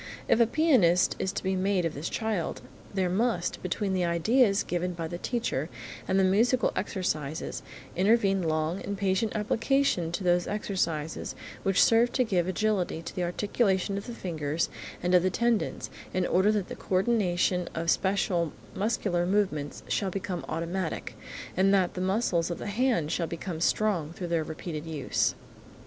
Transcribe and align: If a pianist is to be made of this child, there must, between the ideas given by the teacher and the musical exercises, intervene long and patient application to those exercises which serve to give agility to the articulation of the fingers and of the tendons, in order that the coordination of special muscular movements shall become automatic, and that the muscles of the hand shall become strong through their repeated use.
If 0.27 0.39
a 0.39 0.47
pianist 0.47 1.15
is 1.19 1.31
to 1.33 1.43
be 1.43 1.55
made 1.55 1.85
of 1.85 1.93
this 1.93 2.09
child, 2.09 2.61
there 2.91 3.07
must, 3.07 3.61
between 3.61 3.93
the 3.93 4.03
ideas 4.03 4.63
given 4.63 4.93
by 4.95 5.07
the 5.07 5.19
teacher 5.19 5.69
and 6.07 6.19
the 6.19 6.23
musical 6.23 6.71
exercises, 6.75 7.61
intervene 7.95 8.41
long 8.41 8.81
and 8.81 8.97
patient 8.97 9.35
application 9.35 10.11
to 10.13 10.23
those 10.23 10.47
exercises 10.47 11.35
which 11.61 11.83
serve 11.83 12.11
to 12.13 12.23
give 12.23 12.47
agility 12.47 13.03
to 13.03 13.15
the 13.15 13.21
articulation 13.21 13.95
of 13.95 14.07
the 14.07 14.15
fingers 14.15 14.69
and 15.03 15.13
of 15.13 15.21
the 15.21 15.29
tendons, 15.29 15.91
in 16.15 16.25
order 16.25 16.51
that 16.51 16.67
the 16.67 16.75
coordination 16.75 17.69
of 17.75 17.91
special 17.91 18.53
muscular 18.73 19.27
movements 19.27 19.83
shall 19.87 20.09
become 20.09 20.43
automatic, 20.49 21.15
and 21.55 21.71
that 21.75 21.93
the 21.93 22.01
muscles 22.01 22.49
of 22.49 22.57
the 22.57 22.65
hand 22.65 23.11
shall 23.11 23.27
become 23.27 23.61
strong 23.61 24.11
through 24.11 24.29
their 24.29 24.43
repeated 24.43 24.87
use. 24.87 25.35